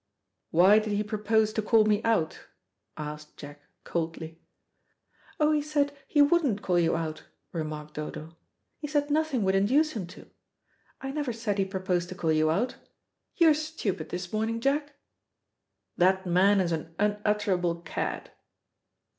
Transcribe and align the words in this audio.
"Why 0.49 0.79
did 0.79 0.93
he 0.93 1.03
propose 1.03 1.53
to 1.53 1.61
call 1.61 1.85
me 1.85 2.01
out?" 2.03 2.47
asked 2.97 3.37
Jack 3.37 3.61
coldly. 3.83 4.41
"Oh, 5.39 5.51
he 5.51 5.61
said 5.61 5.95
he 6.07 6.23
wouldn't 6.23 6.63
call 6.63 6.79
you 6.79 6.97
out," 6.97 7.25
remarked 7.51 7.93
Dodo. 7.93 8.35
"He 8.79 8.87
said 8.87 9.11
nothing 9.11 9.43
would 9.43 9.53
induce 9.53 9.91
him 9.91 10.07
to. 10.07 10.27
I 11.01 11.11
never 11.11 11.31
said 11.31 11.59
he 11.59 11.65
proposed 11.65 12.09
to 12.09 12.15
call 12.15 12.31
you 12.31 12.49
out. 12.49 12.77
You're 13.35 13.53
stupid 13.53 14.09
this 14.09 14.33
morning, 14.33 14.59
Jack." 14.59 14.95
"That 15.97 16.25
man 16.25 16.59
is 16.61 16.71
an 16.71 16.95
unutterable 16.97 17.81
cad." 17.81 18.31